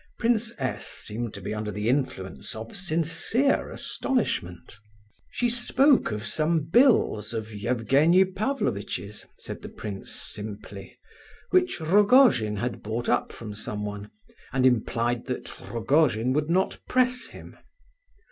[0.17, 0.87] Prince S.
[0.87, 4.79] seemed to be under the influence of sincere astonishment.
[5.29, 10.97] "She spoke of some bills of Evgenie Pavlovitch's," said the prince, simply,
[11.51, 14.09] "which Rogojin had bought up from someone;
[14.51, 17.55] and implied that Rogojin would not press him."